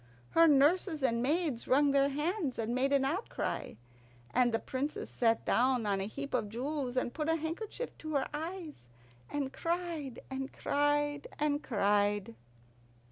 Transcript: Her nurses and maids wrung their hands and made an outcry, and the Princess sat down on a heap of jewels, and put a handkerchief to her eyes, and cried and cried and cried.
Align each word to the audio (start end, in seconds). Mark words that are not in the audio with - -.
Her 0.31 0.47
nurses 0.47 1.03
and 1.03 1.21
maids 1.21 1.67
wrung 1.67 1.91
their 1.91 2.09
hands 2.09 2.57
and 2.57 2.73
made 2.73 2.91
an 2.91 3.05
outcry, 3.05 3.75
and 4.33 4.51
the 4.51 4.57
Princess 4.57 5.11
sat 5.11 5.45
down 5.45 5.85
on 5.85 6.01
a 6.01 6.05
heap 6.05 6.33
of 6.33 6.49
jewels, 6.49 6.97
and 6.97 7.13
put 7.13 7.29
a 7.29 7.35
handkerchief 7.35 7.95
to 7.99 8.15
her 8.15 8.27
eyes, 8.33 8.87
and 9.29 9.53
cried 9.53 10.19
and 10.31 10.51
cried 10.51 11.27
and 11.37 11.61
cried. 11.61 12.33